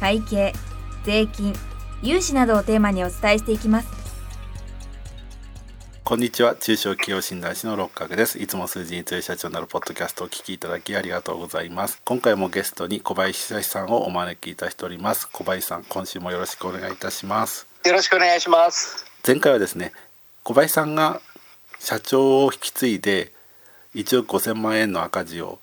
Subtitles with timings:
[0.00, 0.52] 会計
[1.04, 1.54] 税金
[2.02, 4.04] 融資などをテーマにお伝えしていきます。
[6.04, 6.54] こんにちは。
[6.54, 8.38] 中小企業診断士の六角です。
[8.38, 12.02] いつも数字に強い社長になるポッドキャストをお聞きいただきありがとうございます。
[12.04, 15.26] 今回もゲストに小林久志さんをお招きいたしております。
[15.30, 17.66] 小林さん今週もよろしくお願いいたします。
[17.86, 19.06] よろしくお願いします。
[19.26, 19.92] 前回はですね
[20.42, 21.22] 小林さんが
[21.78, 23.32] 社長を引き継いで
[23.94, 25.58] 1億5000万円の赤字を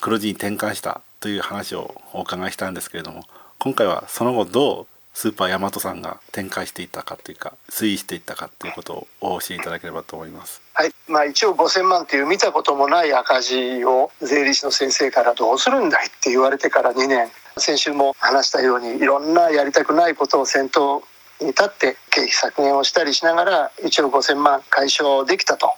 [0.00, 3.24] 黒字に転換したという話をお伺いしたんですけれども
[3.58, 10.60] 今回はその後どうスーパーヤマトさんが展開していたかというか推移していったかということをお教えいただければと思います。
[10.74, 21.02] はい、まあ1億5000万っていう見たこともない赤字を税理士の先生からどうするんだいって言われてから2年先週も話したようにいろんなやりたくないことを先頭
[21.40, 25.70] に立って経費削減をしたりしながら1億5000万解消できたと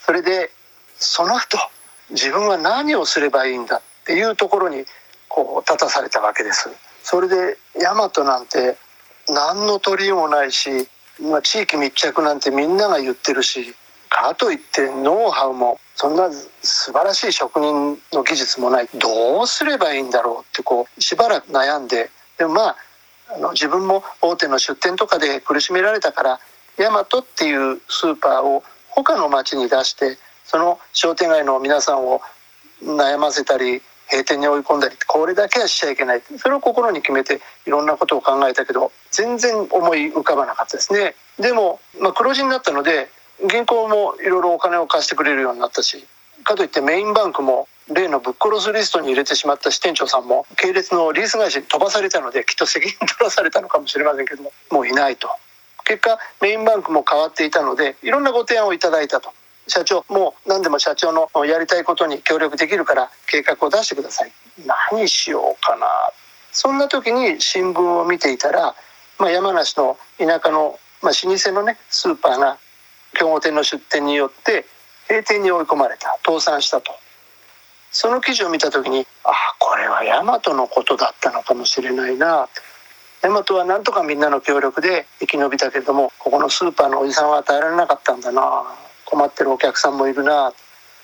[0.00, 0.50] それで
[0.96, 1.58] その後
[2.10, 4.84] 自分は何をすればいいんだっていうところに
[5.28, 6.68] こう立たされたわけです。
[7.04, 8.76] それで大和なんて
[9.28, 10.88] 何の取りもないし、
[11.20, 13.74] まあ、地域密着なんてみんなが言ってるし
[14.08, 16.30] かといってノウハウもそんな
[16.62, 18.88] 素晴らしい職人の技術もない。
[18.94, 22.76] どうすればいいんだろうってこうしばらく悩んででもまあ
[23.36, 26.40] あの自分も大手の出店とかで苦しめられたから
[26.78, 32.20] 大和っていうスーパーを他の町に出してその商店街の皆さんを
[32.82, 33.82] 悩ませたり
[34.14, 36.22] 閉店に追い込んだりこれだけはしちゃいけない。
[36.38, 41.14] それを心に決めていろんなことを考えたけど全然思い浮かばなかったですね。
[41.40, 43.08] でも、まあ、黒字になったので
[43.50, 46.06] 銀行もいろいろお金を貸してくれるようになったし
[46.44, 55.28] かといってメインバンクも例のぶっ殺すリストに入れてしまった支店長さんも系列のリース会社に飛ばされたのできっと責任取らされたのかもしれませんけどももういないと。
[55.84, 59.32] 結果メインバンクも変わっていたのでいろんなご提案をいただいたと。
[59.66, 64.32] 社長もう何でも社長のやりたいことに協力できるから計画を出してください。
[64.92, 65.86] 何しようかな。
[66.52, 68.74] そんな時に新聞を見ていたら、
[69.18, 72.58] まあ、山梨の田舎の、まあ、老舗のねスーパーが
[73.14, 74.66] 競合店の出店によって
[75.08, 76.18] 閉店に追い込まれた。
[76.24, 76.92] 倒産したと。
[77.90, 82.48] その記事を見た時にああこれは大和のことだったのかもしれないな。
[83.22, 88.64] 大和はなんとかみんなの協力で生き延びたけれどもここのスーパーのおじさんは与えられなかったんだな。
[89.14, 90.52] 困ってるお客さんもいるな。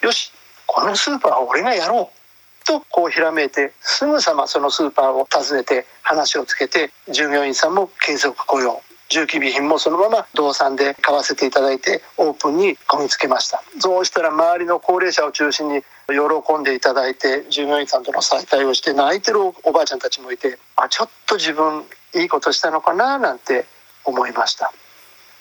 [0.03, 0.33] よし
[0.67, 2.67] このスーパーは俺がやろう。
[2.67, 8.83] とこうひらめいてすぐさまそのスーパーを訪ねて話をつけて従業員さんも継続雇用。
[9.09, 13.63] 重機備品もそのまま動産で買わせていただいてオープンにこぎつけました。
[13.79, 21.85] そうしたら周りの高齢者を中心に喜んでいただいて従業員さんとの再会をして泣いてるおばあちゃんたちもいてあちょっと自分
[22.15, 23.67] いいことしたのかななんて
[24.05, 24.73] 思いました。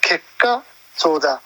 [0.02, 0.62] 結果
[0.96, 1.40] そうだ。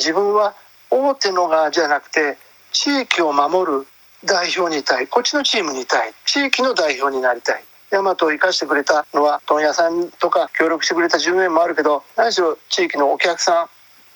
[0.00, 0.54] 自分は
[0.90, 2.38] 大手の側じゃなくて
[2.72, 3.86] 地域を守る
[4.24, 5.06] 代表にいたい。
[5.06, 6.12] こっちのチームにいたい。
[6.24, 7.64] 地域の代表になりたい。
[7.90, 13.68] 大和を生かしてくれたのは問屋さんとか協力してくれた従業員もあるけど何しろ地域のお客さん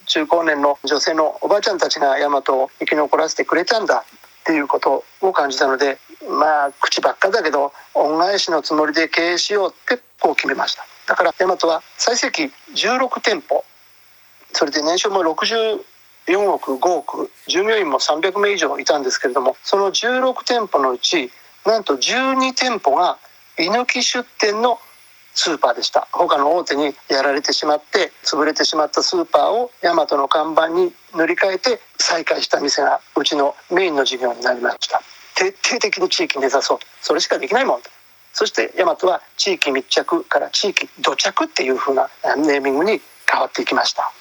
[0.06, 10.84] 中高年の女性のおばあちゃんたちが大和を生き残らせてくれたんだっていうことを感じたのでまあ口ばっかだけど恩返しのつもりで経営しようってこう決めました。
[11.06, 12.44] だから大和は最盛期
[12.75, 13.65] 16店舗
[14.55, 15.81] それで年商も64
[16.51, 21.31] 億5億従業員も300名以上いたんですけれどもその16店舗のうち
[21.67, 23.19] なんと12店舗が
[23.59, 24.79] 居抜き出店の
[25.35, 26.07] スーパーでした。
[26.13, 35.03] 他の大手にやられてしまって潰れてしまったスーパーを大和の看板に塗り替えて再開した店がうちのメインの事業になりました。
[35.35, 36.79] 徹底的に地域目指そう。
[37.03, 37.81] それしかできないもん
[38.33, 43.00] そして大和は地域密着から地域土着っていう風なネーミングに
[43.31, 44.12] 変わっていきました。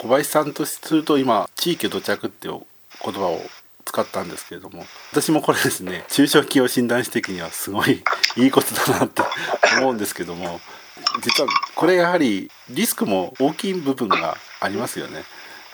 [0.00, 2.60] 小林さんとすると今地域土着っていう
[3.04, 3.38] 言葉を
[3.84, 8.02] 使ったんですけれども私もこれですね 中小企業診断士的にはすごい
[8.36, 9.22] いいことだなって
[9.76, 10.58] 思うんですけども
[11.20, 15.24] 実はこれやはりリスクも大きい部分がありますよね。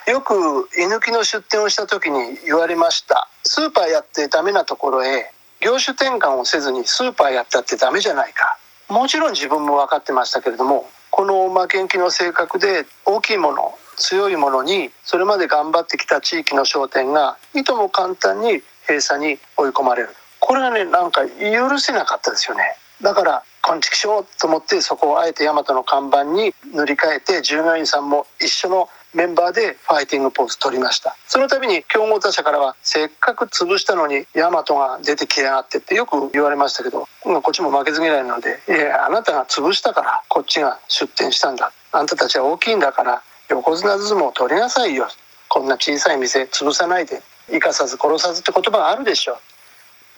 [0.09, 8.57] よく居抜きの出店をした時に言われましたスーパーやってダメなところへ業種転換をせずにスーパーやったってダメじゃないか
[8.89, 20.11] もちろん自分も分かってましたけれどもこの負けん気の性格で大きいもの強いものにそれまで頑張ってきた地域の商店がいとも簡単に閉鎖に追い込まれる。
[20.41, 22.77] これはねなんか許せなかったですよね。
[23.01, 31.17] だから昆虫しようと思ってそこをあえて大和の看板に塗り替えて従業員さんも一緒のメンバーでファイティングポーズ取りました。
[31.27, 41.73] その度に競合他社からはせっかく潰したのにヤマトが出てきやがってってよく言われましたけどこっちも負けず嫌いなので「いやあなたが潰したからこっちが出店したんだ。
[41.93, 45.09] あんたたちは大きいんだから横綱相撲を取りなさいよ。
[45.49, 49.39] こんな小さい店潰さないで生かさず殺さずって言葉があるでしょ。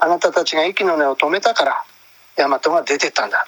[0.00, 1.85] あなたたちが息の根を止めたから
[2.35, 3.47] ヤマトが出てったんだ。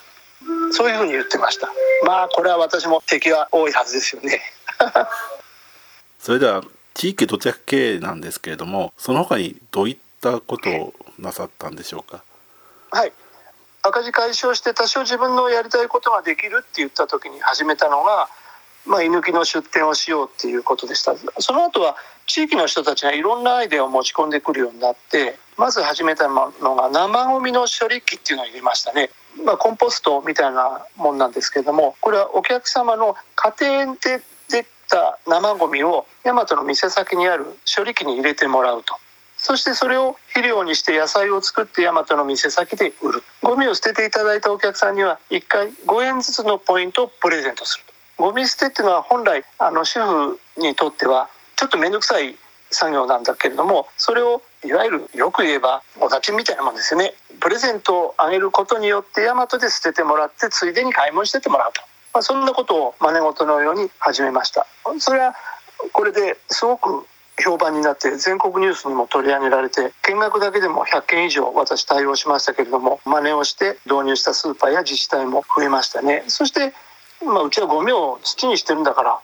[0.72, 1.68] そういうふうに言ってました。
[2.04, 4.40] まあこれは私も敵は多いはずですよね。
[6.18, 6.62] それでは
[6.94, 12.22] 地域土着経営なんですけれどもその他にどういったことをなさったんでしょうか？
[12.90, 13.12] はい。
[13.82, 18.28] 赤字解消して多少自分のやりたいことができるって言った時に始めたのが、
[18.84, 21.14] まあ、居抜きの出店をしようっていうことでした。
[21.38, 21.96] その後は
[22.26, 29.10] 地域の人たちがいろんなアイデアを持ち込んでくるようになってまず始めたのが生ゴミの処理機っていうのを入れましたね。
[29.44, 33.54] まあ、コンポストみたいなもんなんですけどもこれはお客様の家
[33.84, 34.22] 庭で
[34.90, 38.96] 出た生ゴミを大和の店先にある処理機に入れてもらうと。
[39.38, 43.22] そしてそれを肥料にして野菜を作って大和の店先で売る。
[43.42, 47.84] ゴミを捨てていただいたお客さんには1回5円ずつのポイントをプレゼントする。
[48.18, 52.36] ゴミ捨てっていうのは本来あの主婦にとってはちょっと面倒くさい
[52.70, 57.14] 作業なんだけれどもそれをいわゆるよく言えばお立ちみたいなもんですよね。
[57.40, 61.80] プレゼントをあげることによって大和で捨ててもらってついでに買い物しててもらうと、
[62.12, 64.66] まあ、そんなことを真似事のように始めました。
[64.98, 65.34] それは
[65.92, 67.06] これですごく
[67.42, 76.24] 評判になって全国ニュースにも取り上げられて見学だけでも100件以上私対応しましたけれども真似をして導入したスーパーや自治体も増えましたね。
[76.28, 76.74] そして、
[77.24, 79.18] まあ、うちはゴミを土にしてるんだから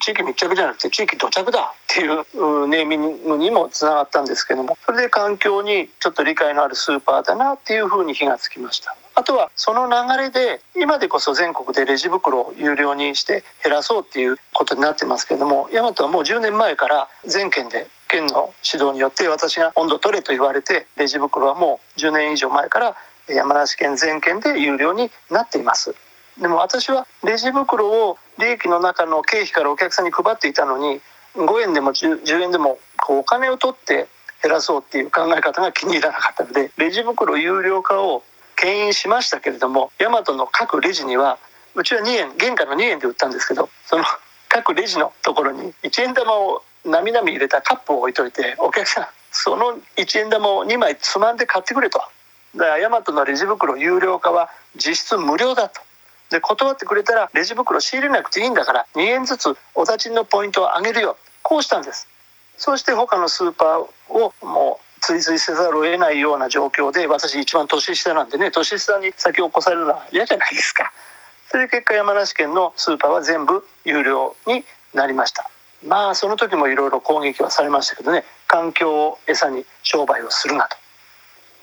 [0.00, 8.96] 地域密着じゃなくて地域土着だっていうネーミングにもつながったんですけどもそれで環境にちょっと理解のあるスーパーだなっていうふうに火がつきました。
[9.16, 22.96] あとはその流れで今でこそ全国でレジ袋を有料にして減らそうっていうことになってますけども大和はもう10年前から全県で県の指導によって私が温度取れと言われてレジ袋はもう10年以上前から
[23.28, 25.94] 山梨県全県で有料になっています。
[26.40, 31.00] でも私はレジ袋を利益の中の経費からお客さんに配っていたのに
[31.36, 34.08] 5円でも 10, 10円でもこうお金を取って
[34.42, 38.22] 減らそうっていう考え方が気に入らなかったのでレジ袋有料化を
[38.64, 41.38] 牽引しましたけれどもヤマトの各レジには
[41.74, 44.04] うちは2円原価の2円で売ったんですけどその
[44.48, 51.98] 各レジのところに1円玉をなみなみ入れたカップを置いといてお客さんその1円玉を2枚つまんで買ってくれと。
[52.56, 55.80] だからヤマトのレジ袋有料化は実質無料だと。
[56.30, 62.08] で断ってくれたらレジ袋仕入れなくていいんだから2円ずつお立ちのポイントを上げるよこうしたんです。
[62.56, 70.92] そして他のスーパーをもう追随せざるを得ないような状況で私一番年下なんでね年下に先を越されるのは嫌じゃないですか。
[71.50, 74.64] それで結果山梨県のスーパーは全部有料に
[74.94, 75.48] なりました。
[75.86, 80.76] まあその時もいろいろ攻撃はされましたけどね環境を餌に商売をするなと。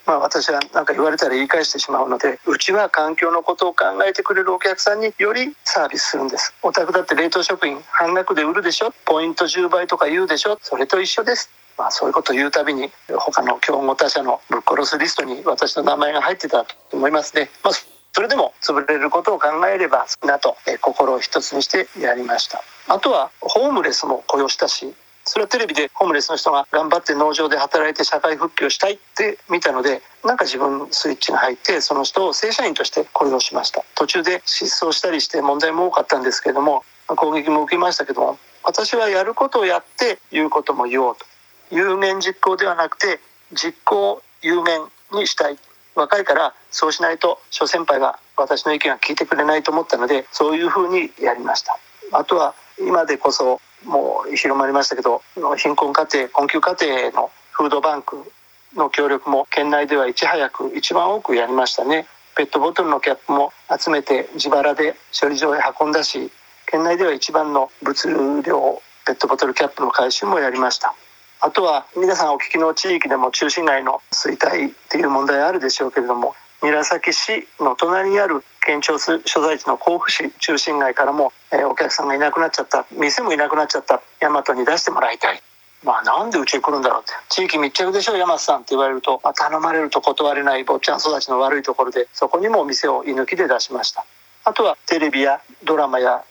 [0.06, 6.54] まあ、私は何か言われたら言い返してしまうのでうちは環境のことを考えてくれるお客さんによりサービスするんです。
[6.62, 8.92] お宅だって冷凍食品半額で売るでしょ？
[9.06, 10.58] ポイント10倍とか言うでしょ？
[10.62, 11.50] それと一緒です。
[11.78, 17.74] まあ、そういうことを言うたびに他の競合他社のぶっ殺すリストに私の名前が入ってたと思いますね、まあ、
[18.14, 22.62] それでも潰れることを考えればなと心を一つにしてやりました。
[22.88, 24.94] あとはホームレスも雇用したし
[25.24, 33.84] それはテレビでホームレスの人が頑張って農場で働いて社会復帰をしたいって見たのでなんか自分スイッチが入ってその人を正社員として雇用しました。
[33.96, 41.26] 途中で失踪したりして問題も多かったんですけれども攻撃も受けましたけども私はやることをやって言うことも言おうと。
[41.72, 43.20] 有言実行ではなくて
[43.54, 44.82] 実行有言
[45.14, 45.58] にしたい
[45.96, 51.78] 若いからそうしないと諸先輩が私の意見が聞いてくれないと思ったのでそういうふうにやりました。
[52.14, 55.22] あとは今でこそもう広まりましたけど
[55.58, 58.32] 貧困家庭困窮家庭のフードバンク
[58.76, 62.08] の協力も県内ではいち早く一番多くやりましたね。
[62.36, 66.32] ペットボトルのキャップも集めて自腹で処理場へ運んだし
[66.66, 70.96] 県内では一番の物流量ペットボトルキャップの回収もやりました。
[71.44, 82.86] あとは皆さんお聞きの地域でも中心街の衰退っていう問題あるでしょうけれども韮崎市の隣にある県庁所在地の甲府市中心街からも、えー、お客さんがいなくなっちゃった。
[82.92, 84.04] 店もいなくなっちゃった。
[84.20, 85.42] 大和に出してもらいたい。
[85.84, 87.14] まあなんでうちに来るんだろうって。
[87.30, 94.06] 地域密着でしょ大和さんって言われると、まあ、頼まれると断れない坊ちゃん育ちの悪いところでそこにも店を居抜きで出しました。
[94.44, 96.24] あとはテレビやドラマや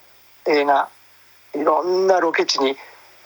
[0.46, 0.88] 映画
[1.54, 2.76] いろんなロケ地に、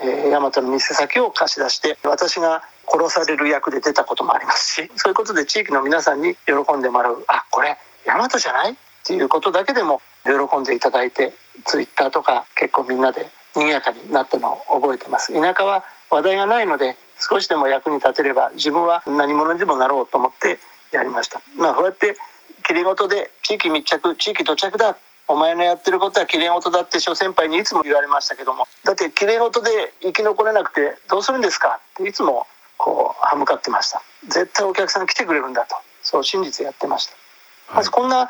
[0.04, 7.24] えー、大和の店先を貸し出して私が殺される役で出たこともありますしそういうことで地域の皆さんに喜んでもらう。
[7.28, 8.72] あこれ大和じゃない？
[8.72, 11.32] っていうことだけでも喜んでいただいて
[11.64, 15.32] ツイッターとか結構みんなで賑やかになったのを覚えてます。
[15.32, 20.58] 田舎は話題がないので少しでも役に立てれば自分は何者にでもなろうと思って
[20.92, 21.40] やりました。
[21.56, 22.16] まあこうやって
[22.66, 28.68] きれい事で地域密着地域土着だお前のやってることはきれい事だって諸先輩にいつも言われましたけども。
[28.84, 31.80] だってきれい事で生き残れなくてどうするんですか？
[31.94, 34.02] っていつもこう歯向かってました。
[34.28, 35.76] 絶対お客さん来てくれるんだと。
[36.02, 37.14] そう信じてやってました、
[37.74, 38.28] まずこんな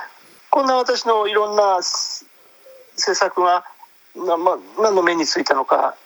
[0.50, 2.24] こんな私のいろんな施
[3.16, 3.64] 策が、
[4.14, 5.96] まあ、何の目についたのか。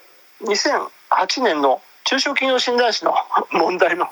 [0.41, 3.13] 2008年の中小企業診断士の
[3.51, 4.07] 問題の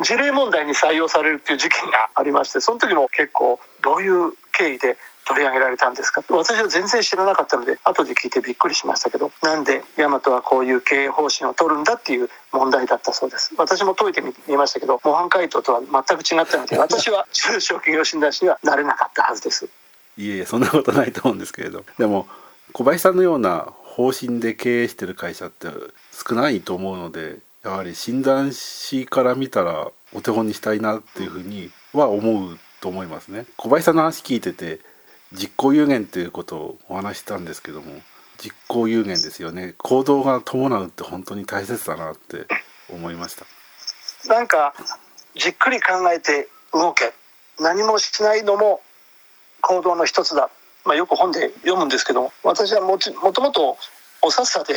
[0.00, 4.96] 事例問題に採用されるっていう事件がありましてその時も結構どういう経緯で
[5.26, 6.22] 取り上げられたんですか？
[6.28, 13.52] 私は全然知らなかったので後で聞いてびっくりしましたけどなんで大和はこういう経営方針を取るんだっていう問題だったそうです。
[13.56, 19.68] 私も解いてみましたけど模範解答とは全く違ったので 私は中小企業診断士にはなれなかったはずです。
[20.16, 21.84] いえそんなことないと思うんですけれど。
[21.98, 22.28] でも
[22.72, 25.68] 小林さんのような方針で経営してる会社って
[26.12, 33.46] 少ないと思うのでやはり診断士から見たらお手本にしたいなっていうふうには思うと思いますね。
[33.56, 34.80] 小林さんの話聞いてて
[35.34, 38.00] 実行有限ということをお話したんですけども
[38.38, 39.74] 実行有限ですよね。
[39.78, 42.46] 行動が伴うって本当に大切だなって
[42.90, 43.46] 思いました。
[44.28, 44.74] なんか
[45.34, 47.12] じっくり考えて動け。
[47.60, 48.80] 何もしないのも
[49.60, 50.50] 行動の一つだ、
[50.84, 53.78] まあ、よく本で読むんですけど私はももともと
[54.22, 54.74] おさっさで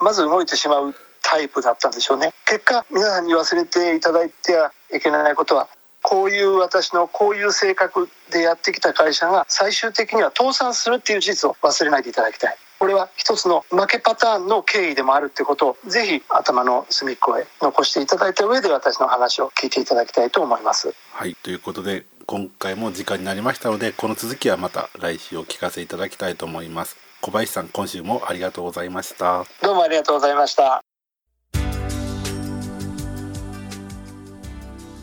[0.00, 2.32] まず動いてしまうタイプだったんでしょうね。
[2.46, 5.68] 結果皆さんに忘れていただいてはいけないことは
[6.02, 12.56] こういう私のこういう性格でやってきた会社が最終的には倒産するっていう事実を忘れないでいただきたい。
[12.78, 20.94] これは一つの負けパターンの経緯でもあるってことをぜひ頭の隅っこへ残していただいた上で私の話を聞いていただきたいと思います。
[21.12, 26.96] はいということで今回も時間になりましたのでこの続きはまた来週お聞かせいただきたいと思います。
[27.20, 29.44] 小林さん今週もありがとうございました。
[29.62, 30.82] どうもありがとうございました